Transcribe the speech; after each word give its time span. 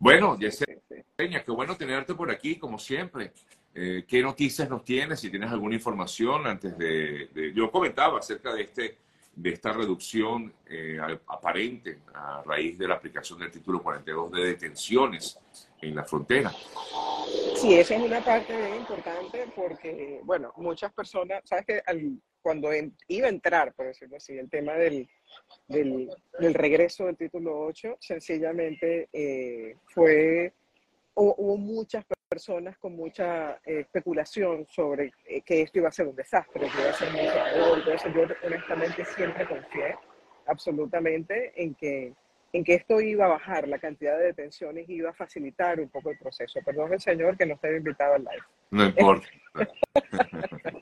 Bueno, 0.00 0.38
Yesenia, 0.38 1.44
qué 1.44 1.50
bueno 1.50 1.76
tenerte 1.76 2.14
por 2.14 2.30
aquí, 2.30 2.56
como 2.56 2.78
siempre. 2.78 3.34
Eh, 3.74 4.04
¿Qué 4.08 4.22
noticias 4.22 4.66
nos 4.70 4.82
tienes? 4.82 5.20
Si 5.20 5.28
tienes 5.28 5.50
alguna 5.52 5.74
información 5.74 6.46
antes 6.46 6.76
de, 6.78 7.52
Yo 7.54 7.70
comentaba 7.70 8.18
acerca 8.18 8.54
de, 8.54 8.62
este, 8.62 8.96
de 9.36 9.50
esta 9.50 9.74
reducción 9.74 10.54
eh, 10.66 10.98
aparente 11.26 11.98
a 12.14 12.42
raíz 12.46 12.78
de 12.78 12.88
la 12.88 12.94
aplicación 12.94 13.40
del 13.40 13.50
título 13.50 13.82
42 13.82 14.32
de 14.32 14.44
detenciones 14.46 15.38
en 15.82 15.94
la 15.94 16.04
frontera. 16.04 16.50
Sí, 17.56 17.74
esa 17.74 17.94
es 17.94 18.02
una 18.02 18.24
parte 18.24 18.56
bien 18.56 18.76
importante 18.76 19.52
porque, 19.54 20.22
bueno, 20.24 20.54
muchas 20.56 20.94
personas, 20.94 21.42
sabes 21.44 21.66
que 21.66 21.82
cuando 22.42 22.70
iba 23.08 23.26
a 23.26 23.30
entrar, 23.30 23.72
por 23.74 23.86
decirlo 23.86 24.16
así, 24.16 24.36
el 24.38 24.48
tema 24.48 24.74
del, 24.74 25.08
del, 25.68 26.54
regreso 26.54 27.06
del 27.06 27.16
título 27.16 27.58
8, 27.60 27.96
sencillamente 28.00 29.08
eh, 29.12 29.76
fue, 29.86 30.52
hubo 31.14 31.56
muchas 31.56 32.04
personas 32.28 32.78
con 32.78 32.94
mucha 32.94 33.60
eh, 33.64 33.80
especulación 33.80 34.66
sobre 34.68 35.12
eh, 35.26 35.42
que 35.42 35.62
esto 35.62 35.78
iba 35.78 35.88
a 35.88 35.92
ser 35.92 36.06
un 36.06 36.16
desastre, 36.16 36.68
que 36.68 36.80
iba 36.80 36.90
a 36.90 36.94
ser 36.94 37.10
muy 37.12 37.20
Entonces 37.78 38.14
yo 38.14 38.22
honestamente 38.46 39.04
siempre 39.04 39.46
confié 39.46 39.96
absolutamente 40.46 41.52
en 41.56 41.74
que 41.74 42.14
en 42.52 42.64
que 42.64 42.74
esto 42.74 43.00
iba 43.00 43.26
a 43.26 43.28
bajar 43.28 43.68
la 43.68 43.78
cantidad 43.78 44.18
de 44.18 44.24
detenciones 44.24 44.88
y 44.88 44.94
iba 44.94 45.10
a 45.10 45.14
facilitar 45.14 45.78
un 45.78 45.88
poco 45.88 46.10
el 46.10 46.18
proceso. 46.18 46.60
Perdón 46.64 46.92
el 46.92 47.00
señor 47.00 47.36
que 47.36 47.46
no 47.46 47.54
esté 47.54 47.76
invitado 47.76 48.14
al 48.14 48.24
live. 48.24 48.42
No 48.70 48.86
importa. 48.86 49.28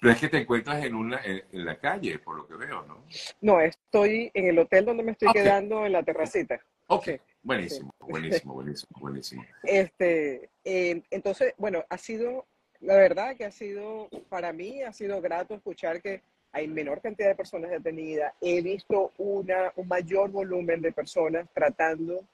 Pero 0.00 0.12
es 0.12 0.20
que 0.20 0.28
te 0.28 0.38
encuentras 0.38 0.84
en, 0.84 0.94
una, 0.94 1.20
en, 1.24 1.42
la 1.64 1.78
calle, 1.78 2.18
por 2.18 2.36
lo 2.36 2.46
que 2.46 2.54
veo, 2.54 2.84
¿no? 2.86 3.04
No, 3.40 3.60
estoy 3.60 4.30
en 4.34 4.46
el 4.46 4.58
hotel 4.58 4.84
donde 4.84 5.02
me 5.02 5.12
estoy 5.12 5.32
quedando 5.32 5.86
en 5.86 5.92
la 5.92 6.02
terracita. 6.02 6.60
Ok, 6.88 7.08
buenísimo, 7.42 7.92
buenísimo, 8.00 8.54
buenísimo, 8.54 9.00
buenísimo. 9.00 9.44
Este, 9.62 10.50
eh, 10.64 11.02
entonces, 11.10 11.54
bueno, 11.56 11.84
ha 11.88 11.98
sido, 11.98 12.46
la 12.80 12.96
verdad 12.96 13.36
que 13.36 13.46
ha 13.46 13.50
sido, 13.50 14.08
para 14.28 14.52
mí 14.52 14.82
ha 14.82 14.92
sido 14.92 15.20
grato 15.20 15.54
escuchar 15.54 16.02
que 16.02 16.22
hay 16.52 16.68
menor 16.68 17.00
cantidad 17.00 17.28
de 17.28 17.34
personas 17.34 17.70
detenidas. 17.70 18.32
He 18.40 18.62
visto 18.62 19.12
una, 19.18 19.72
un 19.76 19.88
mayor 19.88 20.30
volumen 20.30 20.80
de 20.80 20.92
personas 20.92 21.46
tratando 21.52 22.24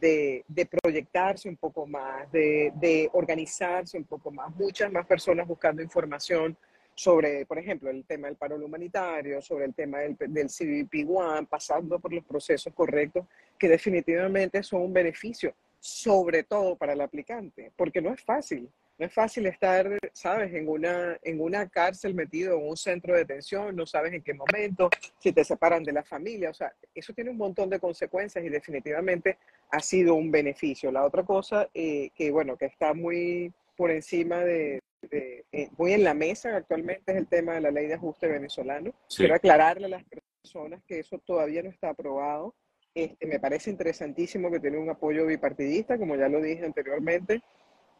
de, 0.00 0.44
de 0.48 0.66
proyectarse 0.66 1.48
un 1.48 1.56
poco 1.56 1.86
más, 1.86 2.30
de, 2.30 2.72
de, 2.76 3.08
organizarse 3.12 3.98
un 3.98 4.04
poco 4.04 4.30
más. 4.30 4.54
Muchas 4.56 4.90
más 4.90 5.06
personas 5.06 5.46
buscando 5.46 5.82
información 5.82 6.56
sobre, 6.98 7.46
por 7.46 7.60
ejemplo, 7.60 7.90
el 7.90 8.04
tema 8.04 8.26
del 8.26 8.36
paro 8.36 8.56
humanitario, 8.56 9.40
sobre 9.40 9.66
el 9.66 9.72
tema 9.72 10.00
del, 10.00 10.16
del 10.16 10.48
CBP-1, 10.48 11.46
pasando 11.46 12.00
por 12.00 12.12
los 12.12 12.24
procesos 12.24 12.74
correctos, 12.74 13.24
que 13.56 13.68
definitivamente 13.68 14.64
son 14.64 14.82
un 14.82 14.92
beneficio, 14.92 15.54
sobre 15.78 16.42
todo 16.42 16.74
para 16.74 16.94
el 16.94 17.00
aplicante, 17.00 17.70
porque 17.76 18.02
no 18.02 18.12
es 18.12 18.20
fácil. 18.20 18.68
No 18.98 19.06
es 19.06 19.14
fácil 19.14 19.46
estar, 19.46 19.88
sabes, 20.12 20.52
en 20.52 20.68
una, 20.68 21.16
en 21.22 21.40
una 21.40 21.68
cárcel 21.68 22.14
metido 22.14 22.58
en 22.58 22.66
un 22.66 22.76
centro 22.76 23.14
de 23.14 23.20
detención, 23.20 23.76
no 23.76 23.86
sabes 23.86 24.12
en 24.12 24.22
qué 24.22 24.34
momento, 24.34 24.90
si 25.20 25.30
te 25.30 25.44
separan 25.44 25.84
de 25.84 25.92
la 25.92 26.02
familia, 26.02 26.50
o 26.50 26.54
sea, 26.54 26.72
eso 26.92 27.12
tiene 27.12 27.30
un 27.30 27.36
montón 27.36 27.70
de 27.70 27.78
consecuencias 27.78 28.44
y 28.44 28.48
definitivamente 28.48 29.38
ha 29.70 29.78
sido 29.78 30.16
un 30.16 30.32
beneficio. 30.32 30.90
La 30.90 31.04
otra 31.04 31.22
cosa 31.22 31.68
eh, 31.72 32.10
que, 32.16 32.32
bueno, 32.32 32.56
que 32.56 32.66
está 32.66 32.92
muy 32.92 33.52
por 33.76 33.92
encima 33.92 34.40
de, 34.40 34.80
eh, 35.12 35.70
muy 35.76 35.92
en 35.92 36.04
la 36.04 36.14
mesa 36.14 36.56
actualmente 36.56 37.12
es 37.12 37.18
el 37.18 37.26
tema 37.26 37.54
de 37.54 37.60
la 37.60 37.70
ley 37.70 37.86
de 37.86 37.94
ajuste 37.94 38.26
venezolano. 38.26 38.92
Quiero 39.14 39.34
aclararle 39.34 39.86
a 39.86 39.90
las 39.90 40.04
personas 40.04 40.82
que 40.86 41.00
eso 41.00 41.18
todavía 41.18 41.62
no 41.62 41.70
está 41.70 41.90
aprobado. 41.90 42.54
Este, 42.94 43.26
me 43.26 43.38
parece 43.38 43.70
interesantísimo 43.70 44.50
que 44.50 44.60
tiene 44.60 44.78
un 44.78 44.90
apoyo 44.90 45.26
bipartidista, 45.26 45.98
como 45.98 46.16
ya 46.16 46.28
lo 46.28 46.40
dije 46.40 46.64
anteriormente. 46.64 47.42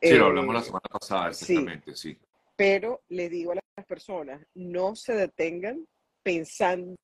Sí, 0.00 0.14
lo 0.14 0.26
hablamos 0.26 0.54
la 0.54 0.60
eh, 0.60 0.64
semana 0.64 0.88
pasada, 0.90 1.28
exactamente, 1.28 1.94
sí. 1.94 2.18
Pero 2.56 3.02
le 3.08 3.28
digo 3.28 3.52
a 3.52 3.56
las 3.56 3.86
personas, 3.86 4.44
no 4.54 4.96
se 4.96 5.14
detengan 5.14 5.86
pensando 6.22 6.97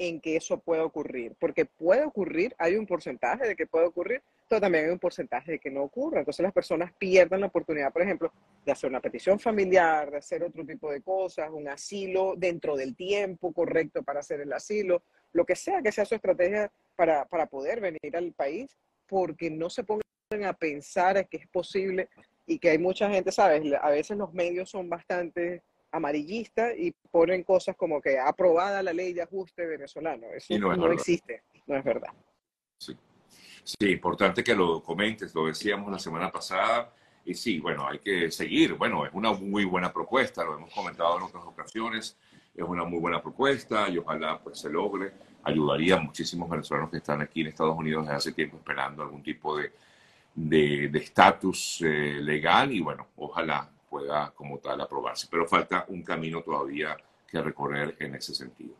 en 0.00 0.18
que 0.18 0.34
eso 0.34 0.58
puede 0.58 0.80
ocurrir, 0.80 1.34
porque 1.38 1.66
puede 1.66 2.04
ocurrir, 2.04 2.54
hay 2.56 2.76
un 2.76 2.86
porcentaje 2.86 3.46
de 3.46 3.54
que 3.54 3.66
puede 3.66 3.84
ocurrir, 3.84 4.22
pero 4.48 4.58
también 4.58 4.86
hay 4.86 4.90
un 4.90 4.98
porcentaje 4.98 5.52
de 5.52 5.58
que 5.58 5.70
no 5.70 5.82
ocurra. 5.82 6.20
Entonces 6.20 6.42
las 6.42 6.54
personas 6.54 6.90
pierden 6.94 7.40
la 7.40 7.48
oportunidad, 7.48 7.92
por 7.92 8.00
ejemplo, 8.00 8.32
de 8.64 8.72
hacer 8.72 8.88
una 8.88 9.02
petición 9.02 9.38
familiar, 9.38 10.10
de 10.10 10.16
hacer 10.16 10.42
otro 10.42 10.64
tipo 10.64 10.90
de 10.90 11.02
cosas, 11.02 11.50
un 11.50 11.68
asilo 11.68 12.32
dentro 12.34 12.76
del 12.76 12.96
tiempo 12.96 13.52
correcto 13.52 14.02
para 14.02 14.20
hacer 14.20 14.40
el 14.40 14.50
asilo, 14.54 15.02
lo 15.34 15.44
que 15.44 15.54
sea 15.54 15.82
que 15.82 15.92
sea 15.92 16.06
su 16.06 16.14
estrategia 16.14 16.72
para, 16.96 17.26
para 17.26 17.44
poder 17.44 17.82
venir 17.82 18.16
al 18.16 18.32
país, 18.32 18.74
porque 19.06 19.50
no 19.50 19.68
se 19.68 19.84
pongan 19.84 20.02
a 20.46 20.54
pensar 20.54 21.28
que 21.28 21.36
es 21.36 21.46
posible 21.48 22.08
y 22.46 22.58
que 22.58 22.70
hay 22.70 22.78
mucha 22.78 23.10
gente, 23.10 23.32
¿sabes? 23.32 23.70
A 23.78 23.90
veces 23.90 24.16
los 24.16 24.32
medios 24.32 24.70
son 24.70 24.88
bastante 24.88 25.62
amarillistas 25.92 26.72
y 26.76 26.92
ponen 27.10 27.42
cosas 27.42 27.76
como 27.76 28.00
que 28.00 28.18
aprobada 28.18 28.82
la 28.82 28.92
ley 28.92 29.12
de 29.12 29.22
ajuste 29.22 29.66
venezolano. 29.66 30.26
Eso 30.34 30.58
no, 30.58 30.92
existe, 30.92 31.42
no 31.66 31.76
es 31.76 31.84
verdad. 31.84 32.10
Sí. 32.78 32.96
sí, 33.64 33.90
importante 33.90 34.42
que 34.42 34.54
lo 34.54 34.82
comentes, 34.82 35.34
lo 35.34 35.46
decíamos 35.46 35.90
la 35.90 35.98
semana 35.98 36.30
pasada. 36.30 36.92
Y 37.24 37.34
sí, 37.34 37.60
bueno, 37.60 37.86
hay 37.86 37.98
que 37.98 38.30
seguir. 38.30 38.74
Bueno, 38.74 39.04
es 39.04 39.12
una 39.12 39.32
muy 39.32 39.64
buena 39.64 39.92
propuesta, 39.92 40.44
lo 40.44 40.54
hemos 40.54 40.72
comentado 40.72 41.18
en 41.18 41.24
otras 41.24 41.44
ocasiones. 41.44 42.16
Es 42.54 42.64
una 42.64 42.84
muy 42.84 42.98
buena 42.98 43.22
propuesta 43.22 43.88
y 43.88 43.98
ojalá 43.98 44.38
pues 44.38 44.58
se 44.58 44.70
logre. 44.70 45.12
Ayudaría 45.42 45.96
a 45.96 46.00
muchísimos 46.00 46.48
venezolanos 46.48 46.90
que 46.90 46.98
están 46.98 47.20
aquí 47.20 47.42
en 47.42 47.48
Estados 47.48 47.76
Unidos 47.76 48.04
desde 48.04 48.16
hace 48.16 48.32
tiempo 48.32 48.56
esperando 48.56 49.02
algún 49.02 49.22
tipo 49.22 49.56
de 49.56 49.72
de 50.34 50.90
estatus 50.94 51.82
eh, 51.82 52.18
legal 52.20 52.72
y 52.72 52.80
bueno, 52.80 53.08
ojalá 53.16 53.68
pueda 53.90 54.30
como 54.30 54.58
tal 54.58 54.80
aprobarse. 54.80 55.26
Pero 55.30 55.46
falta 55.46 55.84
un 55.88 56.02
camino 56.02 56.42
todavía 56.42 56.96
que 57.26 57.42
recorrer 57.42 57.96
en 57.98 58.14
ese 58.14 58.34
sentido. 58.34 58.76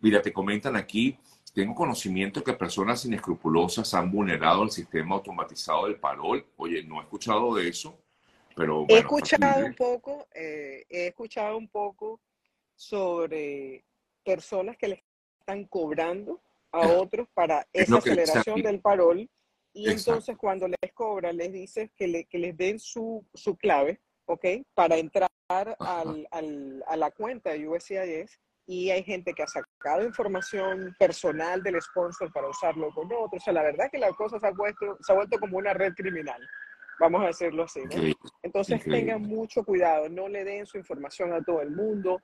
Mira, 0.00 0.20
te 0.20 0.32
comentan 0.32 0.74
aquí, 0.74 1.16
tengo 1.52 1.74
conocimiento 1.74 2.42
que 2.42 2.54
personas 2.54 3.04
inescrupulosas 3.04 3.94
han 3.94 4.10
vulnerado 4.10 4.64
el 4.64 4.70
sistema 4.70 5.14
automatizado 5.14 5.86
del 5.86 5.96
parol. 5.96 6.44
Oye, 6.56 6.82
no 6.82 7.00
he 7.00 7.04
escuchado 7.04 7.54
de 7.54 7.68
eso, 7.68 7.96
pero... 8.56 8.86
he 8.88 8.98
escuchado 8.98 9.64
un 9.64 9.74
poco, 9.74 10.26
eh, 10.34 10.84
he 10.88 11.06
escuchado 11.08 11.56
un 11.56 11.68
poco 11.68 12.20
sobre 12.74 13.84
personas 14.24 14.76
que 14.76 14.88
le 14.88 15.04
están 15.38 15.64
cobrando 15.66 16.40
a 16.72 16.88
otros 16.88 17.28
para 17.32 17.66
esa 17.72 17.98
aceleración 17.98 18.62
del 18.62 18.80
parol 18.80 19.28
y 19.74 19.90
entonces 19.90 20.36
cuando 20.36 20.68
les 20.68 20.92
cobra, 20.92 21.32
les 21.32 21.52
dices 21.52 21.90
que, 21.96 22.06
le, 22.06 22.24
que 22.26 22.38
les 22.38 22.56
den 22.56 22.78
su, 22.78 23.26
su, 23.34 23.56
clave, 23.56 24.00
¿ok? 24.26 24.44
Para 24.74 24.96
entrar 24.96 25.30
al, 25.48 26.26
al, 26.30 26.84
a 26.86 26.96
la 26.96 27.10
cuenta 27.10 27.50
de 27.50 27.68
USCIS 27.68 28.40
y 28.66 28.90
hay 28.90 29.02
gente 29.02 29.34
que 29.34 29.42
ha 29.42 29.46
sacado 29.46 30.04
información 30.04 30.94
personal 30.98 31.62
del 31.62 31.80
sponsor 31.82 32.32
para 32.32 32.48
usarlo 32.48 32.90
con 32.94 33.06
otros. 33.06 33.42
O 33.42 33.44
sea, 33.44 33.52
la 33.52 33.62
verdad 33.62 33.90
que 33.90 33.98
la 33.98 34.12
cosa 34.12 34.38
se 34.38 34.46
ha, 34.46 34.52
vuelto, 34.52 34.96
se 35.00 35.12
ha 35.12 35.16
vuelto 35.16 35.38
como 35.38 35.58
una 35.58 35.74
red 35.74 35.92
criminal, 35.94 36.40
vamos 36.98 37.22
a 37.22 37.26
decirlo 37.26 37.64
así. 37.64 37.80
¿no? 37.84 38.14
Entonces 38.42 38.82
tengan 38.82 39.22
mucho 39.22 39.64
cuidado, 39.64 40.08
no 40.08 40.28
le 40.28 40.44
den 40.44 40.66
su 40.66 40.78
información 40.78 41.32
a 41.32 41.42
todo 41.42 41.60
el 41.60 41.70
mundo. 41.70 42.20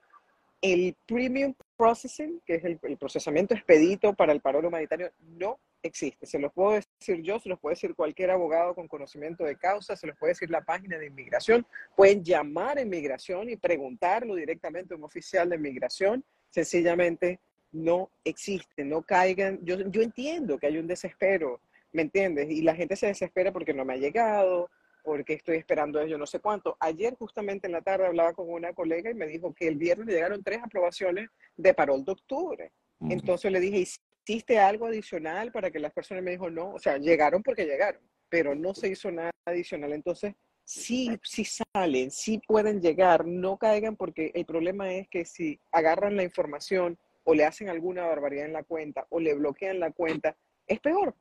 El 0.62 0.94
premium 1.06 1.54
processing, 1.76 2.40
que 2.44 2.56
es 2.56 2.64
el, 2.64 2.78
el 2.82 2.98
procesamiento 2.98 3.54
expedito 3.54 4.14
para 4.14 4.32
el 4.32 4.40
paro 4.40 4.60
humanitario, 4.60 5.10
no 5.20 5.58
existe. 5.82 6.26
Se 6.26 6.38
los 6.38 6.52
puedo 6.52 6.72
decir 6.72 7.22
yo, 7.22 7.38
se 7.38 7.48
los 7.48 7.58
puede 7.58 7.74
decir 7.74 7.94
cualquier 7.94 8.30
abogado 8.30 8.74
con 8.74 8.88
conocimiento 8.88 9.44
de 9.44 9.56
causa, 9.56 9.96
se 9.96 10.06
los 10.06 10.16
puede 10.16 10.32
decir 10.32 10.50
la 10.50 10.62
página 10.62 10.98
de 10.98 11.06
inmigración. 11.06 11.66
Pueden 11.96 12.24
llamar 12.24 12.78
a 12.78 12.82
inmigración 12.82 13.48
y 13.48 13.56
preguntarlo 13.56 14.34
directamente 14.34 14.94
a 14.94 14.96
un 14.96 15.04
oficial 15.04 15.48
de 15.48 15.56
inmigración. 15.56 16.24
Sencillamente 16.50 17.40
no 17.72 18.10
existe, 18.24 18.84
no 18.84 19.02
caigan. 19.02 19.58
Yo, 19.62 19.76
yo 19.90 20.02
entiendo 20.02 20.58
que 20.58 20.66
hay 20.66 20.78
un 20.78 20.86
desespero, 20.86 21.60
¿me 21.92 22.02
entiendes? 22.02 22.50
Y 22.50 22.62
la 22.62 22.74
gente 22.74 22.96
se 22.96 23.06
desespera 23.06 23.52
porque 23.52 23.74
no 23.74 23.84
me 23.84 23.94
ha 23.94 23.98
llegado, 23.98 24.68
porque 25.02 25.34
estoy 25.34 25.56
esperando 25.56 26.04
yo 26.06 26.18
no 26.18 26.26
sé 26.26 26.40
cuánto. 26.40 26.76
Ayer 26.80 27.14
justamente 27.16 27.66
en 27.66 27.72
la 27.72 27.82
tarde 27.82 28.06
hablaba 28.06 28.32
con 28.34 28.50
una 28.50 28.72
colega 28.72 29.10
y 29.10 29.14
me 29.14 29.26
dijo 29.26 29.54
que 29.54 29.68
el 29.68 29.76
viernes 29.76 30.08
llegaron 30.08 30.42
tres 30.42 30.60
aprobaciones 30.62 31.28
de 31.56 31.74
parol 31.74 32.04
de 32.04 32.12
octubre. 32.12 32.72
Entonces 33.08 33.50
le 33.50 33.60
dije, 33.60 33.86
¿Hiciste 34.26 34.58
algo 34.58 34.86
adicional 34.86 35.50
para 35.50 35.70
que 35.70 35.80
las 35.80 35.92
personas 35.92 36.22
me 36.22 36.32
dijo 36.32 36.50
no? 36.50 36.70
O 36.74 36.78
sea, 36.78 36.98
llegaron 36.98 37.42
porque 37.42 37.64
llegaron, 37.64 38.00
pero 38.28 38.54
no 38.54 38.74
se 38.74 38.88
hizo 38.88 39.10
nada 39.10 39.30
adicional. 39.44 39.92
Entonces, 39.92 40.34
sí, 40.64 41.18
sí 41.24 41.44
salen, 41.44 42.10
sí 42.10 42.40
pueden 42.46 42.80
llegar, 42.80 43.26
no 43.26 43.58
caigan 43.58 43.96
porque 43.96 44.30
el 44.34 44.44
problema 44.44 44.92
es 44.92 45.08
que 45.08 45.24
si 45.24 45.60
agarran 45.72 46.16
la 46.16 46.22
información 46.22 46.98
o 47.24 47.34
le 47.34 47.44
hacen 47.44 47.68
alguna 47.68 48.06
barbaridad 48.06 48.46
en 48.46 48.52
la 48.52 48.62
cuenta 48.62 49.06
o 49.10 49.20
le 49.20 49.34
bloquean 49.34 49.80
la 49.80 49.90
cuenta, 49.90 50.36
es 50.66 50.80
peor. 50.80 51.14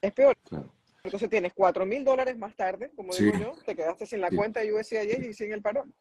Es 0.00 0.12
peor. 0.12 0.36
Entonces 1.02 1.28
tienes 1.28 1.52
cuatro 1.52 1.84
mil 1.84 2.04
dólares 2.04 2.38
más 2.38 2.54
tarde, 2.54 2.90
como 2.94 3.12
digo 3.12 3.36
yo, 3.38 3.52
te 3.64 3.74
quedaste 3.74 4.06
sin 4.06 4.20
la 4.20 4.30
cuenta 4.30 4.60
de 4.60 4.72
USAID 4.72 5.22
y 5.24 5.34
sin 5.34 5.52
el 5.52 5.60
parón. 5.60 5.92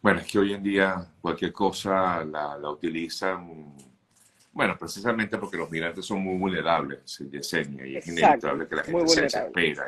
Bueno, 0.00 0.20
es 0.20 0.26
que 0.26 0.38
hoy 0.38 0.54
en 0.54 0.62
día 0.62 1.12
cualquier 1.20 1.52
cosa 1.52 2.24
la, 2.24 2.56
la 2.56 2.70
utilizan 2.70 3.76
Bueno, 4.56 4.74
precisamente 4.78 5.36
porque 5.36 5.58
los 5.58 5.70
migrantes 5.70 6.06
son 6.06 6.22
muy 6.22 6.38
vulnerables, 6.38 7.18
Yesenia, 7.30 7.86
y 7.86 7.96
es 7.98 8.08
inevitable 8.08 8.66
que 8.66 8.74
la 8.74 8.84
gente 8.84 9.06
se 9.08 9.20
desespera. 9.20 9.86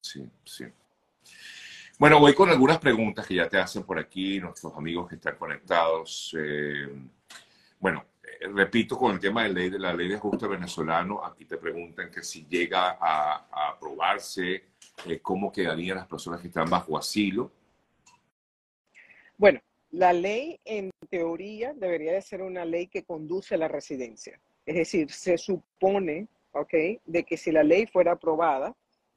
sí, 0.00 0.28
sí. 0.44 0.64
Bueno, 1.96 2.18
voy 2.18 2.34
con 2.34 2.50
algunas 2.50 2.80
preguntas 2.80 3.24
que 3.24 3.36
ya 3.36 3.48
te 3.48 3.56
hacen 3.56 3.84
por 3.84 3.96
aquí 3.96 4.40
nuestros 4.40 4.74
amigos 4.76 5.08
que 5.08 5.14
están 5.14 5.36
conectados. 5.36 6.34
Eh, 6.36 6.96
bueno, 7.78 8.04
eh, 8.24 8.48
repito 8.52 8.98
con 8.98 9.12
el 9.12 9.20
tema 9.20 9.44
de, 9.44 9.50
ley, 9.50 9.70
de 9.70 9.78
la 9.78 9.94
ley 9.94 10.08
de 10.08 10.16
ajuste 10.16 10.48
venezolano, 10.48 11.24
aquí 11.24 11.44
te 11.44 11.56
preguntan 11.56 12.10
que 12.10 12.24
si 12.24 12.44
llega 12.46 12.98
a, 13.00 13.68
aprobarse, 13.68 14.64
eh, 15.06 15.20
¿cómo 15.22 15.52
quedarían 15.52 15.98
las 15.98 16.08
personas 16.08 16.40
que 16.40 16.48
están 16.48 16.68
bajo 16.68 16.98
asilo? 16.98 17.52
Bueno, 19.38 19.60
la 19.94 20.12
ley 20.12 20.58
en 20.64 20.90
teoría 21.08 21.72
debería 21.72 22.12
de 22.12 22.22
ser 22.22 22.42
una 22.42 22.64
ley 22.64 22.88
que 22.88 23.04
conduce 23.04 23.54
a 23.54 23.58
la 23.58 23.68
residencia. 23.68 24.40
Es 24.66 24.74
decir, 24.74 25.10
se 25.12 25.38
supone, 25.38 26.26
¿ok?, 26.50 26.74
de 27.04 27.22
que 27.24 27.36
si 27.36 27.52
la 27.52 27.62
ley 27.62 27.86
fuera 27.86 28.12
aprobada, 28.12 28.74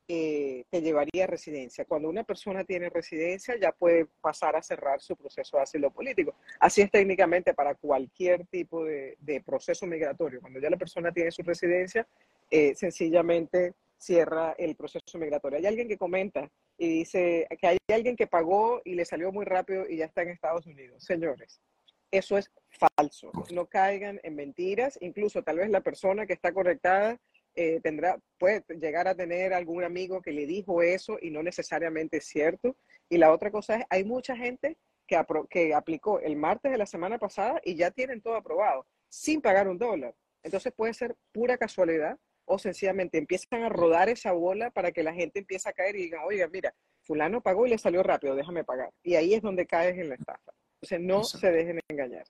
eh, 0.07 0.65
te 0.69 0.81
llevaría 0.81 1.23
a 1.23 1.27
residencia. 1.27 1.83
Cuando 1.85 2.07
una 2.07 2.23
persona 2.23 2.63
tiene 2.63 2.89
residencia, 2.89 3.55
ya 3.59 3.71
puede 3.71 4.05
pasar 4.21 4.55
a 4.55 4.61
cerrar 4.61 5.01
su 5.01 5.15
proceso 5.15 5.57
de 5.57 5.63
asilo 5.63 5.89
político. 5.89 6.35
Así 6.59 6.81
es 6.81 6.91
técnicamente 6.91 7.55
para 7.55 7.73
cualquier 7.73 8.45
tipo 8.45 8.85
de, 8.85 9.17
proceso 9.43 9.87
migratorio. 9.87 10.41
Cuando 10.41 10.59
ya 10.59 10.69
la 10.69 10.77
persona 10.77 11.11
tiene 11.11 11.31
su 11.31 11.41
residencia, 11.41 12.07
eh, 12.51 12.75
sencillamente 12.75 13.73
cierra 13.97 14.53
el 14.59 14.75
proceso 14.75 15.17
migratorio. 15.17 15.57
Hay 15.57 15.65
alguien 15.65 15.87
que 15.87 15.97
comenta 15.97 16.47
y 16.77 16.99
dice 16.99 17.47
que 17.59 17.67
hay 17.67 17.77
alguien 17.91 18.15
que 18.15 18.27
pagó 18.27 18.81
y 18.85 18.95
le 18.95 19.05
salió 19.05 19.31
muy 19.31 19.45
rápido 19.45 19.87
y 19.89 19.97
ya 19.97 20.05
está 20.05 20.21
en 20.21 20.29
Estados 20.29 20.65
Unidos. 20.67 21.03
Señores, 21.03 21.59
eso 22.11 22.37
es 22.37 22.51
falso. 22.69 23.31
No 23.51 23.65
caigan 23.65 24.19
en 24.23 24.35
mentiras. 24.35 24.97
Incluso 25.01 25.43
tal 25.43 25.57
vez 25.57 25.69
la 25.69 25.81
persona 25.81 26.25
que 26.25 26.33
está 26.33 26.53
conectada 26.53 27.19
eh, 27.55 27.79
tendrá, 27.81 28.19
puede 28.37 28.63
llegar 28.79 29.07
a 29.07 29.15
tener 29.15 29.53
algún 29.53 29.83
amigo 29.83 30.21
que 30.21 30.31
le 30.31 30.45
dijo 30.45 30.83
eso 30.83 31.17
y 31.21 31.31
no 31.31 31.41
necesariamente 31.41 32.17
es 32.17 32.25
cierto. 32.25 32.75
Y 33.09 33.17
la 33.17 33.31
otra 33.31 33.51
cosa 33.51 33.77
es, 33.77 33.85
hay 33.89 34.03
mucha 34.03 34.37
gente 34.37 34.77
que, 35.07 35.19
que 35.49 35.73
aplicó 35.73 36.19
el 36.19 36.35
martes 36.35 36.71
de 36.71 36.77
la 36.77 36.85
semana 36.85 37.17
pasada 37.17 37.59
y 37.63 37.75
ya 37.75 37.89
tienen 37.91 38.21
todo 38.21 38.35
aprobado, 38.35 38.85
sin 39.09 39.41
pagar 39.41 39.67
un 39.67 39.79
dólar. 39.79 40.13
Entonces 40.43 40.71
puede 40.73 40.93
ser 40.93 41.15
pura 41.31 41.57
casualidad 41.57 42.17
o 42.47 42.57
sencillamente 42.57 43.17
empiezan 43.17 43.63
a 43.63 43.69
rodar 43.69 44.09
esa 44.09 44.31
bola 44.31 44.71
para 44.71 44.91
que 44.91 45.03
la 45.03 45.13
gente 45.13 45.39
empiece 45.39 45.69
a 45.69 45.73
caer 45.73 45.95
y 45.97 46.03
diga, 46.03 46.25
oiga, 46.25 46.47
mira, 46.47 46.73
fulano 47.03 47.41
pagó 47.41 47.67
y 47.67 47.69
le 47.69 47.77
salió 47.77 48.01
rápido, 48.03 48.35
déjame 48.35 48.63
pagar. 48.63 48.89
Y 49.03 49.15
ahí 49.15 49.33
es 49.33 49.41
donde 49.41 49.67
caes 49.67 49.97
en 49.97 50.09
la 50.09 50.15
estafa. 50.15 50.53
Entonces 50.75 51.01
no 51.01 51.23
se 51.23 51.51
dejen 51.51 51.79
engañar. 51.89 52.23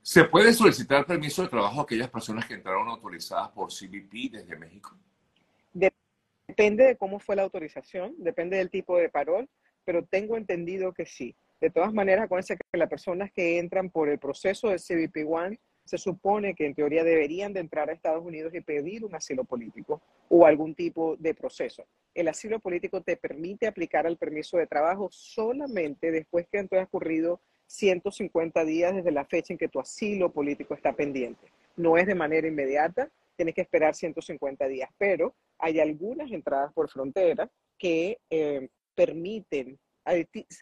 ¿Se 0.00 0.24
puede 0.24 0.52
solicitar 0.54 1.04
permiso 1.06 1.42
de 1.42 1.48
trabajo 1.48 1.80
a 1.80 1.82
aquellas 1.82 2.10
personas 2.10 2.46
que 2.46 2.54
entraron 2.54 2.88
autorizadas 2.88 3.50
por 3.50 3.68
CBP 3.68 4.32
desde 4.32 4.56
México? 4.56 4.96
Depende 6.48 6.84
de 6.84 6.96
cómo 6.96 7.20
fue 7.20 7.36
la 7.36 7.42
autorización, 7.42 8.14
depende 8.16 8.56
del 8.56 8.70
tipo 8.70 8.96
de 8.96 9.10
parol, 9.10 9.48
pero 9.84 10.04
tengo 10.06 10.38
entendido 10.38 10.94
que 10.94 11.04
sí. 11.04 11.36
De 11.60 11.70
todas 11.70 11.92
maneras, 11.92 12.24
acuérdense 12.24 12.56
que 12.56 12.78
las 12.78 12.88
personas 12.88 13.30
que 13.30 13.58
entran 13.58 13.90
por 13.90 14.08
el 14.08 14.18
proceso 14.18 14.70
de 14.70 14.78
CBP 14.78 15.28
One 15.28 15.60
se 15.88 15.96
supone 15.96 16.54
que 16.54 16.66
en 16.66 16.74
teoría 16.74 17.02
deberían 17.02 17.54
de 17.54 17.60
entrar 17.60 17.88
a 17.88 17.94
Estados 17.94 18.22
Unidos 18.22 18.54
y 18.54 18.60
pedir 18.60 19.06
un 19.06 19.14
asilo 19.14 19.44
político 19.44 20.02
o 20.28 20.44
algún 20.44 20.74
tipo 20.74 21.16
de 21.16 21.32
proceso. 21.32 21.86
El 22.14 22.28
asilo 22.28 22.60
político 22.60 23.00
te 23.00 23.16
permite 23.16 23.66
aplicar 23.66 24.06
al 24.06 24.18
permiso 24.18 24.58
de 24.58 24.66
trabajo 24.66 25.08
solamente 25.10 26.10
después 26.10 26.46
que 26.52 26.58
han 26.58 26.68
transcurrido 26.68 27.40
150 27.68 28.64
días 28.66 28.96
desde 28.96 29.12
la 29.12 29.24
fecha 29.24 29.54
en 29.54 29.58
que 29.58 29.68
tu 29.68 29.80
asilo 29.80 30.30
político 30.30 30.74
está 30.74 30.92
pendiente. 30.92 31.46
No 31.76 31.96
es 31.96 32.06
de 32.06 32.14
manera 32.14 32.46
inmediata, 32.46 33.10
tienes 33.34 33.54
que 33.54 33.62
esperar 33.62 33.94
150 33.94 34.68
días, 34.68 34.90
pero 34.98 35.34
hay 35.58 35.80
algunas 35.80 36.30
entradas 36.30 36.70
por 36.74 36.90
frontera 36.90 37.50
que 37.78 38.18
eh, 38.28 38.68
permiten 38.94 39.78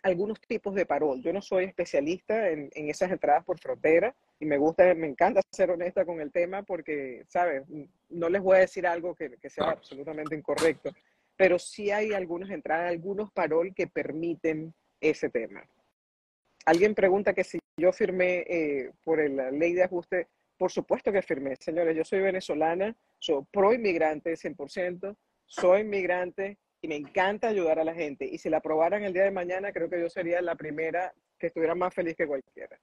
algunos 0.02 0.40
tipos 0.40 0.74
de 0.74 0.86
parol. 0.86 1.22
Yo 1.22 1.32
no 1.32 1.42
soy 1.42 1.64
especialista 1.64 2.50
en, 2.50 2.70
esas 2.74 3.10
entradas 3.10 3.44
por 3.44 3.58
frontera 3.58 4.14
y 4.38 4.46
me 4.46 4.58
gusta, 4.58 4.94
me 4.94 5.06
encanta 5.06 5.40
ser 5.50 5.70
honesta 5.70 6.04
con 6.04 6.20
el 6.20 6.30
tema 6.30 6.62
porque, 6.62 7.24
¿sabes? 7.28 7.62
No 8.08 8.28
les 8.28 8.42
voy 8.42 8.56
a 8.56 8.60
decir 8.60 8.86
algo 8.86 9.14
que, 9.14 9.36
que 9.38 9.50
sea 9.50 9.70
absolutamente 9.70 10.34
incorrecto, 10.34 10.90
pero 11.36 11.58
sí 11.58 11.90
hay 11.90 12.12
algunas 12.12 12.50
entradas, 12.50 12.90
algunos 12.90 13.32
parol 13.32 13.72
que 13.74 13.86
permiten 13.86 14.74
ese 15.00 15.30
tema. 15.30 15.66
Alguien 16.64 16.94
pregunta 16.94 17.32
que 17.32 17.44
si 17.44 17.58
yo 17.78 17.92
firmé 17.92 18.44
eh, 18.48 18.92
por 19.04 19.18
la 19.30 19.50
ley 19.50 19.74
de 19.74 19.84
ajuste. 19.84 20.28
Por 20.56 20.72
supuesto 20.72 21.12
que 21.12 21.20
firmé, 21.20 21.56
señores. 21.56 21.94
Yo 21.94 22.04
soy 22.04 22.20
venezolana, 22.20 22.96
soy 23.18 23.44
pro 23.50 23.74
inmigrante 23.74 24.32
100%, 24.32 25.14
soy 25.44 25.82
inmigrante 25.82 26.58
y 26.80 26.88
me 26.88 26.96
encanta 26.96 27.48
ayudar 27.48 27.78
a 27.78 27.84
la 27.84 27.94
gente. 27.94 28.24
Y 28.24 28.38
si 28.38 28.48
la 28.48 28.58
aprobaran 28.58 29.02
el 29.02 29.12
día 29.12 29.24
de 29.24 29.30
mañana, 29.30 29.72
creo 29.72 29.90
que 29.90 30.00
yo 30.00 30.08
sería 30.08 30.40
la 30.40 30.54
primera 30.54 31.12
que 31.38 31.48
estuviera 31.48 31.74
más 31.74 31.92
feliz 31.92 32.16
que 32.16 32.26
cualquiera. 32.26 32.80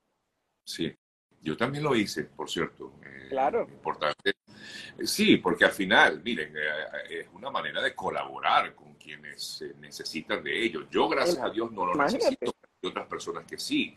Sí, 0.64 0.96
yo 1.44 1.58
también 1.58 1.84
lo 1.84 1.96
hice, 1.96 2.24
por 2.24 2.50
cierto. 2.50 2.94
Eh, 3.04 3.28
claro. 3.30 3.68
Importante. 3.70 4.34
Sí, 5.04 5.38
porque 5.38 5.66
al 5.66 5.72
final, 5.72 6.22
miren, 6.24 6.54
eh, 6.56 7.20
es 7.20 7.28
una 7.34 7.52
manera 7.52 7.82
de 7.82 7.94
colaborar 7.94 8.74
con 8.74 8.96
quienes 8.96 9.64
necesitan 9.80 10.44
de 10.44 10.64
ellos. 10.64 10.86
Yo, 10.90 11.10
gracias 11.10 11.40
a 11.40 11.50
Dios, 11.50 11.72
no 11.72 11.86
lo 11.86 11.96
necesito 11.96 12.54
otras 12.82 13.08
personas 13.08 13.46
que 13.46 13.58
sí. 13.58 13.96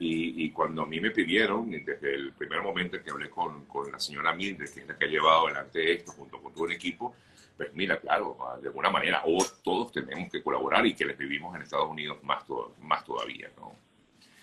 Y, 0.00 0.50
cuando 0.50 0.82
a 0.82 0.86
mí 0.86 1.00
me 1.00 1.10
pidieron, 1.10 1.70
desde 1.70 2.14
el 2.14 2.32
primer 2.32 2.62
momento 2.62 2.96
en 2.96 3.02
que 3.02 3.10
hablé 3.10 3.28
con, 3.30 3.64
con 3.64 3.90
la 3.90 3.98
señora 3.98 4.32
Mildred, 4.32 4.70
que 4.72 4.80
es 4.80 4.86
la 4.86 4.96
que 4.96 5.06
ha 5.06 5.08
llevado 5.08 5.46
adelante 5.46 5.92
esto 5.92 6.12
junto 6.12 6.40
con 6.40 6.54
todo 6.54 6.66
el 6.66 6.72
equipo, 6.72 7.16
pues 7.56 7.74
mira, 7.74 7.98
claro, 7.98 8.36
de 8.62 8.68
alguna 8.68 8.90
manera 8.90 9.24
todos 9.64 9.90
tenemos 9.90 10.30
que 10.30 10.40
colaborar 10.40 10.86
y 10.86 10.94
que 10.94 11.04
les 11.04 11.18
vivimos 11.18 11.56
en 11.56 11.62
Estados 11.62 11.90
Unidos 11.90 12.22
más, 12.22 12.44
más 12.80 13.04
todavía, 13.04 13.50
¿no? 13.56 13.74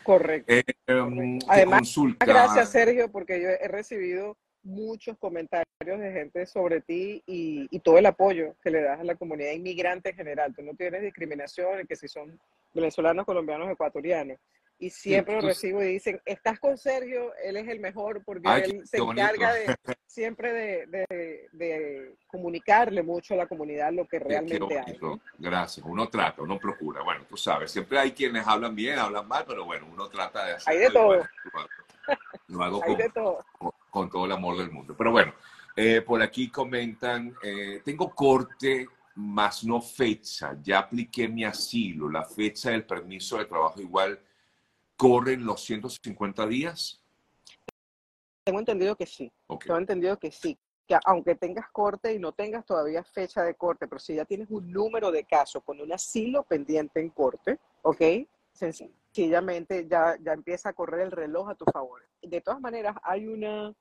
Correcto. 0.06 0.54
Eh, 0.54 0.64
em, 0.86 1.40
Además, 1.48 1.96
gracias 2.20 2.70
Sergio, 2.70 3.12
porque 3.12 3.42
yo 3.42 3.50
he 3.50 3.68
recibido 3.68 4.38
muchos 4.62 5.18
comentarios 5.18 5.66
de 6.00 6.12
gente 6.12 6.46
sobre 6.46 6.82
ti 6.82 7.24
y, 7.26 7.68
y, 7.72 7.80
todo 7.80 7.98
el 7.98 8.06
apoyo 8.06 8.56
que 8.62 8.70
le 8.70 8.82
das 8.82 9.00
a 9.00 9.04
la 9.04 9.16
comunidad 9.16 9.52
inmigrante 9.52 10.12
en 10.12 10.16
general. 10.16 10.54
Tú 10.56 10.62
no 10.62 10.76
tienes 10.76 11.02
discriminación, 11.02 11.88
que 11.88 11.96
si 11.96 12.08
son 12.08 12.40
venezolanos, 12.74 13.26
colombianos, 13.26 13.72
ecuatorianos. 13.72 14.38
Y 14.78 14.90
siempre 14.90 15.36
lo 15.36 15.42
recibo 15.42 15.82
y 15.82 15.94
dicen, 15.94 16.22
estás 16.26 16.60
con 16.60 16.78
Sergio, 16.78 17.34
él 17.42 17.56
es 17.56 17.68
el 17.70 17.80
mejor 17.80 18.24
porque 18.26 18.50
él 18.66 18.86
se 18.86 18.98
encarga 18.98 19.54
de, 19.54 19.76
siempre 20.06 20.52
de, 20.52 21.08
de, 21.54 22.16
comunicarle 22.28 23.02
mucho 23.02 23.36
a 23.36 23.38
la 23.38 23.48
comunidad 23.48 23.94
lo 23.94 24.06
que 24.06 24.20
realmente 24.20 24.80
hay. 24.80 25.00
Gracias, 25.38 25.86
uno 25.86 26.10
trata, 26.10 26.42
uno 26.42 26.60
procura. 26.60 27.04
Bueno, 27.04 27.24
tú 27.28 27.38
sabes, 27.38 27.72
siempre 27.72 28.00
hay 28.00 28.12
quienes 28.12 28.46
hablan 28.46 28.76
bien, 28.76 29.00
hablan 29.00 29.28
mal, 29.28 29.46
pero 29.48 29.64
bueno, 29.64 29.88
uno 29.92 30.10
trata 30.10 30.46
de 30.46 30.54
hacer... 30.54 30.74
Hay 30.74 30.80
de 30.80 30.90
todo. 30.90 31.24
Lo 32.48 32.64
hago 32.64 32.82
con, 32.82 32.98
todo. 33.14 33.46
Con, 33.90 34.10
todo 34.10 34.26
el 34.26 34.32
amor 34.34 34.58
del 34.58 34.72
mundo. 34.72 34.94
Pero 34.98 35.12
bueno, 35.12 35.34
eh, 35.76 36.02
por 36.02 36.22
aquí 36.22 36.50
comentan, 36.50 37.34
eh, 37.42 37.82
tengo 37.84 38.14
corte 38.14 38.88
más 39.16 39.64
no 39.64 39.82
fecha. 39.82 40.56
Ya 40.62 40.80
apliqué 40.80 41.28
mi 41.28 41.46
asilo. 41.46 42.10
La 42.10 42.26
fecha 42.26 42.72
del 42.72 42.86
permiso 42.86 43.38
de 43.38 43.46
trabajo 43.46 43.82
igual 43.82 44.20
corren 44.96 45.46
los 45.46 45.64
150 45.64 46.48
días. 46.48 47.02
Tengo 48.44 48.60
entendido 48.60 48.96
que 48.96 49.06
sí. 49.06 49.32
Tengo 49.66 49.78
entendido 49.78 50.18
que 50.18 50.32
sí. 50.32 50.58
Que 50.88 50.98
aunque 51.06 51.36
tengas 51.36 51.70
corte 51.72 52.14
y 52.14 52.20
no 52.20 52.32
tengas 52.32 52.66
todavía 52.66 53.04
fecha 53.04 53.44
de 53.44 53.56
corte, 53.56 53.88
pero 53.88 54.00
si 54.00 54.16
ya 54.16 54.26
tienes 54.26 54.50
un 54.52 54.72
número 54.72 55.12
de 55.12 55.24
casos 55.24 55.64
con 55.64 55.82
un 55.82 55.92
asilo 55.92 56.44
pendiente 56.44 57.00
en 57.00 57.10
corte, 57.10 57.60
¿ok? 57.82 58.02
Sencillamente 58.52 59.88
ya, 59.90 60.16
ya 60.22 60.34
empieza 60.34 60.70
a 60.70 60.74
correr 60.74 61.02
el 61.02 61.12
reloj 61.12 61.50
a 61.50 61.56
tu 61.56 61.66
favor. 61.66 62.08
De 62.22 62.42
todas 62.42 62.62
maneras, 62.62 62.96
hay 63.02 63.26
una, 63.28 63.74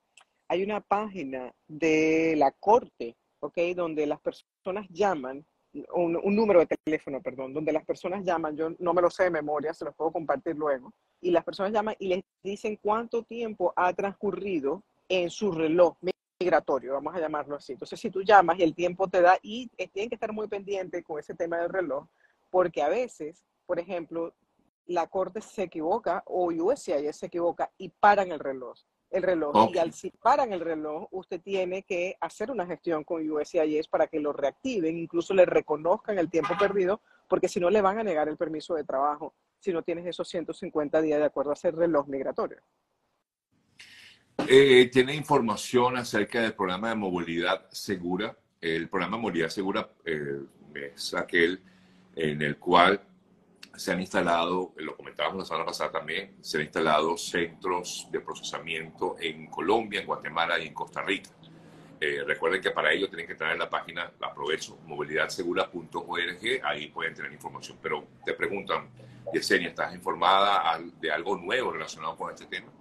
hay 0.47 0.63
una 0.63 0.81
página 0.81 1.53
de 1.67 2.35
la 2.37 2.51
corte 2.51 3.15
¿ok? 3.45 3.57
Donde 3.75 4.05
las 4.05 4.19
personas 4.19 4.87
llaman, 4.89 5.45
un, 5.93 6.35
número 6.35 6.59
de 6.59 6.77
teléfono, 6.83 7.21
perdón, 7.21 7.53
donde 7.53 7.71
las 7.71 7.85
personas 7.85 8.23
llaman, 8.23 8.55
yo 8.55 8.69
no 8.79 8.93
me 8.93 9.01
lo 9.01 9.09
sé 9.09 9.23
de 9.23 9.29
memoria, 9.29 9.73
se 9.73 9.85
los 9.85 9.95
puedo 9.95 10.11
compartir 10.11 10.55
luego, 10.55 10.93
y 11.21 11.31
las 11.31 11.43
personas 11.43 11.71
llaman 11.71 11.95
y 11.99 12.07
les 12.07 12.23
dicen 12.43 12.77
cuánto 12.81 13.23
tiempo 13.23 13.73
ha 13.75 13.93
transcurrido 13.93 14.83
en 15.09 15.29
su 15.29 15.51
reloj 15.51 15.95
migratorio, 16.39 16.93
vamos 16.93 17.15
a 17.15 17.19
llamarlo 17.19 17.55
así. 17.55 17.73
Entonces, 17.73 17.99
si 17.99 18.09
tú 18.09 18.21
llamas 18.21 18.59
y 18.59 18.63
el 18.63 18.73
tiempo 18.73 19.07
te 19.07 19.21
da, 19.21 19.37
y 19.41 19.67
tienen 19.93 20.09
que 20.09 20.15
estar 20.15 20.33
muy 20.33 20.47
pendientes 20.47 21.03
con 21.03 21.19
ese 21.19 21.35
tema 21.35 21.57
del 21.57 21.69
reloj, 21.69 22.05
porque 22.49 22.81
a 22.81 22.89
veces, 22.89 23.43
por 23.65 23.79
ejemplo, 23.79 24.33
la 24.85 25.07
corte 25.07 25.41
se 25.41 25.63
equivoca 25.63 26.23
o 26.25 26.51
USCIS 26.51 27.15
se 27.15 27.25
equivoca 27.25 27.71
y 27.77 27.89
paran 27.89 28.31
el 28.31 28.39
reloj 28.39 28.77
el 29.11 29.23
reloj. 29.23 29.71
Y 29.73 29.77
al 29.77 29.93
si 29.93 30.11
paran 30.11 30.53
el 30.53 30.59
reloj, 30.59 31.07
usted 31.11 31.41
tiene 31.41 31.83
que 31.83 32.17
hacer 32.19 32.51
una 32.51 32.65
gestión 32.65 33.03
con 33.03 33.29
USCIS 33.29 33.87
para 33.87 34.07
que 34.07 34.19
lo 34.19 34.33
reactiven, 34.33 34.97
incluso 34.97 35.33
le 35.33 35.45
reconozcan 35.45 36.17
el 36.19 36.29
tiempo 36.29 36.55
perdido, 36.57 37.01
porque 37.27 37.47
si 37.47 37.59
no 37.59 37.69
le 37.69 37.81
van 37.81 37.99
a 37.99 38.03
negar 38.03 38.27
el 38.27 38.37
permiso 38.37 38.75
de 38.75 38.83
trabajo 38.83 39.33
si 39.59 39.73
no 39.73 39.81
tienes 39.81 40.05
esos 40.05 40.27
150 40.29 41.01
días 41.01 41.19
de 41.19 41.25
acuerdo 41.25 41.51
a 41.51 41.53
ese 41.55 41.71
reloj 41.71 42.07
migratorio. 42.07 42.57
Eh, 44.47 44.89
tiene 44.91 45.15
información 45.15 45.97
acerca 45.97 46.41
del 46.41 46.53
programa 46.53 46.89
de 46.89 46.95
movilidad 46.95 47.67
segura. 47.71 48.37
El 48.61 48.89
programa 48.89 49.17
de 49.17 49.21
movilidad 49.21 49.49
segura 49.49 49.89
eh, 50.05 50.41
es 50.75 51.13
aquel 51.15 51.61
en 52.15 52.41
el 52.41 52.57
cual 52.57 53.01
se 53.77 53.91
han 53.91 53.99
instalado, 53.99 54.73
lo 54.77 54.95
comentábamos 54.95 55.39
la 55.39 55.45
semana 55.45 55.65
pasada 55.65 55.91
también, 55.91 56.37
se 56.41 56.57
han 56.57 56.63
instalado 56.63 57.17
centros 57.17 58.07
de 58.11 58.19
procesamiento 58.19 59.15
en 59.19 59.47
Colombia, 59.47 60.01
en 60.01 60.07
Guatemala 60.07 60.59
y 60.59 60.67
en 60.67 60.73
Costa 60.73 61.01
Rica. 61.01 61.29
Eh, 61.99 62.23
recuerden 62.25 62.61
que 62.61 62.71
para 62.71 62.91
ello 62.91 63.07
tienen 63.07 63.25
que 63.25 63.33
entrar 63.33 63.53
en 63.53 63.59
la 63.59 63.69
página, 63.69 64.11
la 64.19 64.27
aprovecho, 64.27 64.77
movilidadsegura.org, 64.85 66.61
ahí 66.63 66.87
pueden 66.87 67.15
tener 67.15 67.31
información. 67.31 67.77
Pero 67.81 68.05
te 68.25 68.33
preguntan, 68.33 68.89
Yesenia, 69.33 69.69
¿estás 69.69 69.93
informada 69.93 70.79
de 70.99 71.11
algo 71.11 71.37
nuevo 71.37 71.71
relacionado 71.71 72.15
con 72.17 72.31
este 72.31 72.45
tema? 72.45 72.71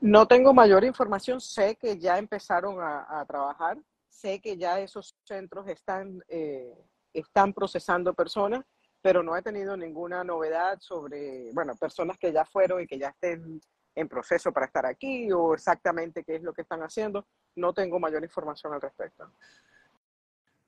No 0.00 0.26
tengo 0.26 0.54
mayor 0.54 0.84
información, 0.84 1.40
sé 1.40 1.76
que 1.76 1.98
ya 1.98 2.18
empezaron 2.18 2.76
a, 2.80 3.24
trabajar, 3.26 3.78
sé 4.08 4.40
que 4.40 4.56
ya 4.56 4.78
esos 4.78 5.16
centros 5.24 5.66
están, 5.68 6.22
eh, 6.28 6.74
están 7.12 7.52
procesando 7.52 8.14
personas, 8.14 8.64
pero 9.02 9.22
no 9.22 9.36
he 9.36 9.42
tenido 9.42 9.76
ninguna 9.76 10.24
novedad 10.24 10.78
sobre, 10.80 11.50
bueno, 11.52 11.74
personas 11.76 12.18
que 12.18 12.32
ya 12.32 12.44
fueron 12.44 12.82
y 12.82 12.86
que 12.86 12.98
ya 12.98 13.08
estén 13.08 13.60
en 13.94 14.08
proceso 14.08 14.52
para 14.52 14.66
estar 14.66 14.86
aquí 14.86 15.30
o 15.32 15.54
exactamente 15.54 16.24
qué 16.24 16.36
es 16.36 16.42
lo 16.42 16.52
que 16.52 16.62
están 16.62 16.82
haciendo. 16.82 17.26
No 17.56 17.72
tengo 17.72 17.98
mayor 17.98 18.22
información 18.22 18.72
al 18.72 18.80
respecto. 18.80 19.30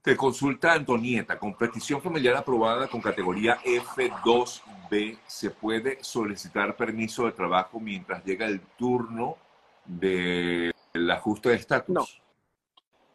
Te 0.03 0.17
consulta 0.17 0.73
Antonieta, 0.73 1.39
con 1.39 1.57
petición 1.57 2.03
familiar 2.03 2.35
aprobada 2.35 2.89
con 2.89 3.01
categoría 3.01 3.59
F2B, 3.59 5.19
¿se 5.29 5.51
puede 5.51 6.03
solicitar 6.03 6.77
permiso 6.77 7.27
de 7.27 7.33
trabajo 7.33 7.79
mientras 7.79 8.25
llega 8.25 8.47
el 8.47 8.61
turno 8.77 9.37
del 9.85 10.73
ajuste 11.09 11.51
de 11.51 11.55
estatus? 11.55 11.95
No. 11.95 12.05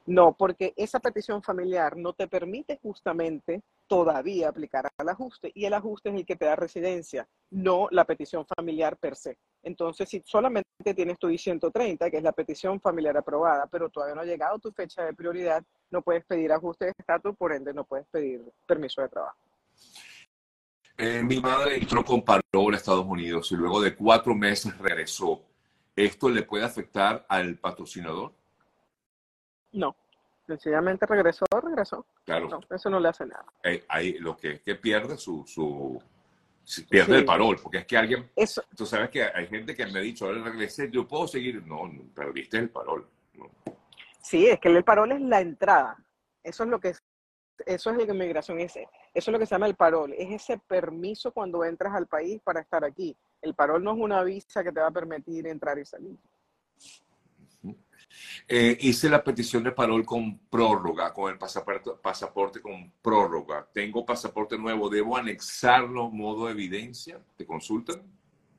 No, 0.07 0.37
porque 0.37 0.73
esa 0.77 1.01
petición 1.01 1.43
familiar 1.43 1.97
no 1.97 2.13
te 2.13 2.27
permite 2.27 2.79
justamente 2.81 3.61
todavía 3.87 4.47
aplicar 4.47 4.89
al 4.97 5.09
ajuste 5.09 5.51
y 5.53 5.65
el 5.65 5.73
ajuste 5.73 6.09
es 6.09 6.15
el 6.15 6.25
que 6.25 6.37
te 6.37 6.45
da 6.45 6.55
residencia, 6.55 7.27
no 7.51 7.89
la 7.91 8.05
petición 8.05 8.45
familiar 8.45 8.95
per 8.95 9.17
se. 9.17 9.37
Entonces, 9.63 10.07
si 10.07 10.23
solamente 10.25 10.69
tienes 10.95 11.19
tu 11.19 11.29
I-130, 11.29 12.09
que 12.09 12.17
es 12.17 12.23
la 12.23 12.31
petición 12.31 12.79
familiar 12.79 13.17
aprobada, 13.17 13.67
pero 13.67 13.89
todavía 13.89 14.15
no 14.15 14.21
ha 14.21 14.25
llegado 14.25 14.57
tu 14.59 14.71
fecha 14.71 15.03
de 15.03 15.13
prioridad, 15.13 15.61
no 15.91 16.01
puedes 16.01 16.23
pedir 16.23 16.53
ajuste 16.53 16.85
de 16.85 16.93
estatus, 16.97 17.35
por 17.35 17.51
ende 17.51 17.73
no 17.73 17.83
puedes 17.83 18.07
pedir 18.07 18.41
permiso 18.65 19.01
de 19.01 19.09
trabajo. 19.09 19.37
Eh, 20.97 21.21
mi 21.21 21.41
madre 21.41 21.75
entró 21.75 22.05
con 22.05 22.23
parol 22.23 22.73
a 22.73 22.77
Estados 22.77 23.05
Unidos 23.05 23.51
y 23.51 23.55
luego 23.55 23.81
de 23.81 23.93
cuatro 23.93 24.33
meses 24.33 24.77
regresó. 24.77 25.43
¿Esto 25.97 26.29
le 26.29 26.43
puede 26.43 26.63
afectar 26.63 27.25
al 27.27 27.57
patrocinador? 27.57 28.36
No, 29.77 29.95
sencillamente 30.47 31.05
regresó, 31.05 31.45
regresó. 31.61 32.05
Claro. 32.25 32.59
eso 32.69 32.89
no 32.89 32.99
le 32.99 33.09
hace 33.09 33.25
nada. 33.25 33.45
Hay, 33.87 34.13
lo 34.19 34.35
que, 34.35 34.59
que 34.61 34.75
pierde 34.75 35.17
su, 35.17 35.45
su 35.45 36.01
pierde 36.89 37.17
el 37.17 37.25
parol, 37.25 37.57
porque 37.61 37.77
es 37.79 37.85
que 37.85 37.95
alguien, 37.95 38.29
eso. 38.35 38.63
tú 38.75 38.85
sabes 38.85 39.09
que 39.09 39.23
hay 39.23 39.47
gente 39.47 39.75
que 39.75 39.85
me 39.85 39.99
ha 39.99 40.01
dicho, 40.01 40.25
ahora 40.25 40.43
regresé, 40.43 40.89
yo 40.91 41.07
puedo 41.07 41.27
seguir, 41.27 41.63
no, 41.65 41.89
perdiste 42.13 42.57
el 42.57 42.69
parol. 42.69 43.07
Sí, 44.21 44.47
es 44.47 44.59
que 44.59 44.67
el 44.67 44.83
parol 44.83 45.11
es 45.11 45.21
la 45.21 45.39
entrada, 45.39 45.97
eso 46.43 46.63
es 46.63 46.69
lo 46.69 46.79
que 46.79 46.93
eso 47.65 47.89
es 47.89 47.97
lo 47.97 48.05
que 48.05 48.11
inmigración 48.11 48.59
es, 48.59 48.75
eso 48.75 48.87
es 49.13 49.27
lo 49.27 49.39
que 49.39 49.45
se 49.45 49.55
llama 49.55 49.67
el 49.67 49.75
parol, 49.75 50.13
es 50.13 50.41
ese 50.41 50.57
permiso 50.57 51.31
cuando 51.31 51.63
entras 51.63 51.93
al 51.93 52.07
país 52.07 52.41
para 52.43 52.61
estar 52.61 52.83
aquí. 52.83 53.15
El 53.41 53.53
parol 53.53 53.83
no 53.83 53.93
es 53.93 53.99
una 53.99 54.23
visa 54.23 54.63
que 54.63 54.71
te 54.71 54.79
va 54.79 54.87
a 54.87 54.91
permitir 54.91 55.47
entrar 55.47 55.77
y 55.79 55.85
salir. 55.85 56.17
Eh, 58.47 58.77
hice 58.81 59.09
la 59.09 59.23
petición 59.23 59.63
de 59.63 59.71
parol 59.71 60.05
con 60.05 60.37
prórroga, 60.49 61.13
con 61.13 61.31
el 61.31 61.37
pasaporte, 61.37 61.91
pasaporte 62.01 62.61
con 62.61 62.91
prórroga. 63.01 63.67
Tengo 63.73 64.05
pasaporte 64.05 64.57
nuevo, 64.57 64.89
¿debo 64.89 65.17
anexarlo 65.17 66.09
modo 66.09 66.49
evidencia? 66.49 67.19
¿Te 67.35 67.45
consultan? 67.45 68.01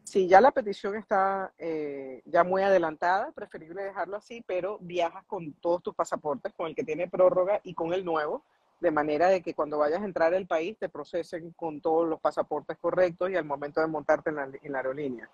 Si 0.05 0.27
ya 0.27 0.41
la 0.41 0.53
petición 0.53 0.97
está 0.97 1.53
eh, 1.59 2.23
ya 2.25 2.45
muy 2.45 2.63
adelantada, 2.63 3.31
preferible 3.33 3.83
dejarlo 3.83 4.17
así, 4.17 4.43
pero 4.47 4.79
viajas 4.81 5.25
con 5.27 5.53
todos 5.55 5.83
tus 5.83 5.95
pasaportes, 5.95 6.53
con 6.55 6.69
el 6.69 6.75
que 6.75 6.85
tiene 6.85 7.09
prórroga 7.09 7.61
y 7.63 7.75
con 7.75 7.93
el 7.93 8.05
nuevo, 8.05 8.43
de 8.81 8.91
manera 8.91 9.29
de 9.29 9.43
que 9.43 9.55
cuando 9.55 9.79
vayas 9.79 10.01
a 10.01 10.07
entrar 10.07 10.33
al 10.35 10.47
país 10.47 10.79
te 10.79 10.89
procesen 10.89 11.53
con 11.53 11.81
todos 11.81 12.09
los 12.09 12.21
pasaportes 12.21 12.79
correctos 12.79 13.31
y 13.31 13.37
al 13.37 13.45
momento 13.45 13.81
de 13.81 13.87
montarte 13.87 14.31
en 14.31 14.73
la 14.73 14.79
aerolínea. 14.79 15.29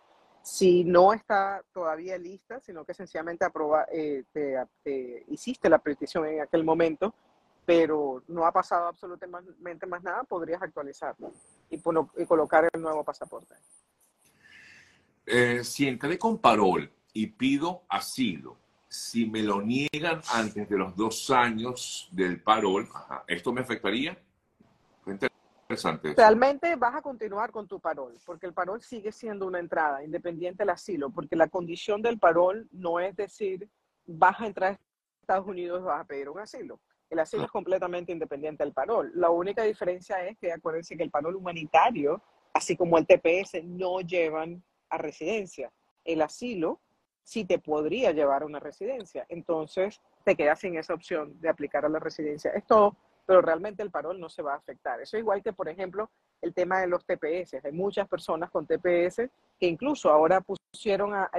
Si 0.44 0.84
no 0.84 1.14
está 1.14 1.62
todavía 1.72 2.18
lista, 2.18 2.60
sino 2.60 2.84
que 2.84 2.92
sencillamente 2.92 3.46
aproba, 3.46 3.86
eh, 3.90 4.24
te, 4.30 5.24
hiciste 5.28 5.70
la 5.70 5.78
petición 5.78 6.26
en 6.26 6.42
aquel 6.42 6.64
momento, 6.64 7.14
pero 7.64 8.22
no 8.28 8.44
ha 8.44 8.52
pasado 8.52 8.88
absolutamente 8.88 9.86
más 9.86 10.02
nada, 10.02 10.22
podrías 10.24 10.60
actualizarlo 10.60 11.32
y, 11.70 11.76
y 11.76 12.26
colocar 12.26 12.68
el 12.70 12.82
nuevo 12.82 13.02
pasaporte. 13.02 13.54
Eh, 15.24 15.64
si 15.64 15.88
entré 15.88 16.18
con 16.18 16.36
parol 16.36 16.92
y 17.14 17.26
pido 17.28 17.84
asilo, 17.88 18.58
si 18.86 19.24
me 19.24 19.42
lo 19.42 19.62
niegan 19.62 20.20
antes 20.30 20.68
de 20.68 20.76
los 20.76 20.94
dos 20.94 21.30
años 21.30 22.10
del 22.12 22.42
parol, 22.42 22.86
¿esto 23.26 23.50
me 23.50 23.62
afectaría? 23.62 24.18
Realmente 26.16 26.76
vas 26.76 26.94
a 26.94 27.02
continuar 27.02 27.50
con 27.50 27.66
tu 27.66 27.80
parol, 27.80 28.16
porque 28.24 28.46
el 28.46 28.52
parol 28.52 28.82
sigue 28.82 29.12
siendo 29.12 29.46
una 29.46 29.58
entrada, 29.58 30.02
independiente 30.04 30.62
del 30.62 30.70
asilo, 30.70 31.10
porque 31.10 31.36
la 31.36 31.48
condición 31.48 32.02
del 32.02 32.18
parol 32.18 32.68
no 32.72 33.00
es 33.00 33.14
decir, 33.16 33.68
vas 34.06 34.40
a 34.40 34.46
entrar 34.46 34.72
a 34.72 34.78
Estados 35.20 35.46
Unidos 35.46 35.80
y 35.80 35.84
vas 35.84 36.00
a 36.00 36.04
pedir 36.04 36.28
un 36.28 36.40
asilo. 36.40 36.80
El 37.10 37.18
asilo 37.18 37.44
es 37.44 37.50
completamente 37.50 38.12
independiente 38.12 38.64
del 38.64 38.72
parol. 38.72 39.12
La 39.14 39.30
única 39.30 39.62
diferencia 39.62 40.24
es 40.26 40.36
que 40.38 40.52
acuérdense 40.52 40.96
que 40.96 41.02
el 41.02 41.10
parol 41.10 41.36
humanitario, 41.36 42.22
así 42.52 42.76
como 42.76 42.98
el 42.98 43.06
TPS, 43.06 43.62
no 43.64 44.00
llevan 44.00 44.62
a 44.88 44.98
residencia. 44.98 45.72
El 46.04 46.22
asilo 46.22 46.80
sí 47.22 47.44
te 47.44 47.58
podría 47.58 48.12
llevar 48.12 48.42
a 48.42 48.46
una 48.46 48.60
residencia. 48.60 49.26
Entonces, 49.28 50.00
te 50.24 50.36
quedas 50.36 50.60
sin 50.60 50.76
esa 50.76 50.94
opción 50.94 51.40
de 51.40 51.48
aplicar 51.48 51.84
a 51.84 51.88
la 51.88 51.98
residencia. 51.98 52.50
Es 52.50 52.66
todo 52.66 52.96
pero 53.26 53.40
realmente 53.40 53.82
el 53.82 53.90
parol 53.90 54.20
no 54.20 54.28
se 54.28 54.42
va 54.42 54.54
a 54.54 54.58
afectar. 54.58 55.00
Eso 55.00 55.16
es 55.16 55.22
igual 55.22 55.42
que, 55.42 55.52
por 55.52 55.68
ejemplo, 55.68 56.10
el 56.42 56.52
tema 56.52 56.80
de 56.80 56.86
los 56.86 57.04
TPS. 57.04 57.64
Hay 57.64 57.72
muchas 57.72 58.06
personas 58.08 58.50
con 58.50 58.66
TPS 58.66 59.28
que 59.58 59.66
incluso 59.66 60.10
ahora 60.10 60.40
pusieron 60.40 61.14
a, 61.14 61.30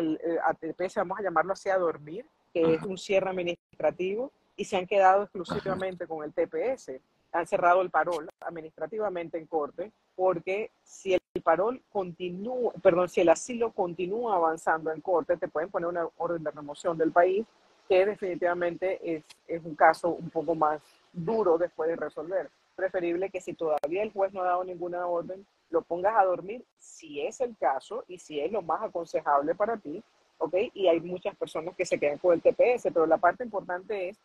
TPS, 0.60 0.96
vamos 0.96 1.20
a 1.20 1.24
llamarlo 1.24 1.54
así, 1.54 1.70
a 1.70 1.78
dormir, 1.78 2.26
que 2.54 2.76
es 2.76 2.84
un 2.84 2.98
cierre 2.98 3.30
administrativo, 3.30 4.32
y 4.56 4.66
se 4.66 4.78
han 4.78 4.88
quedado 4.88 5.24
exclusivamente 5.24 6.08
con 6.08 6.24
el 6.24 6.34
TPS. 6.34 6.94
Han 7.34 7.46
cerrado 7.46 7.82
el 7.82 7.90
parol 7.90 8.30
administrativamente 8.40 9.38
en 9.38 9.46
corte, 9.46 9.92
porque 10.16 10.72
si 10.84 11.14
el 11.14 11.42
parol 11.44 11.82
continúa, 11.92 12.72
perdón, 12.82 13.10
si 13.10 13.22
el 13.22 13.30
asilo 13.30 13.74
continúa 13.74 14.38
avanzando 14.38 14.92
en 14.92 15.02
corte, 15.02 15.36
te 15.36 15.50
pueden 15.50 15.70
poner 15.70 15.90
una 15.90 16.08
orden 16.18 16.44
de 16.44 16.52
remoción 16.52 16.98
del 16.98 17.12
país, 17.12 17.46
que 17.90 18.06
definitivamente 18.06 19.18
es, 19.18 19.24
es 19.48 19.64
un 19.64 19.76
caso 19.76 20.10
un 20.10 20.30
poco 20.30 20.56
más 20.56 20.82
duro 21.16 21.58
después 21.58 21.90
de 21.90 21.96
resolver. 21.96 22.50
Preferible 22.76 23.30
que 23.30 23.42
si 23.42 23.54
todavía 23.54 24.04
el 24.04 24.12
juez 24.12 24.34
no 24.34 24.42
ha 24.42 24.48
dado 24.48 24.64
ninguna 24.64 25.08
orden, 25.08 25.46
lo 25.70 25.82
pongas 25.82 26.16
a 26.18 26.26
dormir 26.26 26.64
si 26.78 27.22
es 27.22 27.42
el 27.42 27.56
caso 27.58 28.04
y 28.08 28.20
si 28.20 28.40
es 28.40 28.52
lo 28.52 28.62
más 28.62 28.84
aconsejable 28.84 29.56
para 29.56 29.78
ti, 29.78 30.04
¿ok? 30.38 30.56
Y 30.74 30.88
hay 30.88 31.00
muchas 31.00 31.36
personas 31.36 31.76
que 31.76 31.86
se 31.86 32.00
quedan 32.00 32.18
con 32.18 32.34
el 32.34 32.42
TPS, 32.42 32.90
pero 32.94 33.06
la 33.06 33.18
parte 33.18 33.44
importante 33.44 34.10
es 34.10 34.18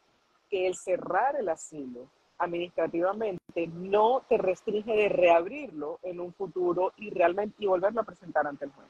que 0.51 0.67
el 0.67 0.75
cerrar 0.75 1.37
el 1.37 1.49
asilo 1.49 2.09
administrativamente 2.39 3.67
no 3.69 4.23
te 4.29 4.39
restringe 4.39 4.93
de 4.93 5.09
reabrirlo 5.09 5.99
en 6.03 6.21
un 6.21 6.33
futuro 6.33 6.93
y 6.97 7.11
realmente 7.11 7.57
y 7.59 7.67
volverlo 7.67 8.01
a 8.01 8.05
presentar 8.05 8.47
ante 8.47 8.65
el 8.65 8.73
juez. 8.73 8.89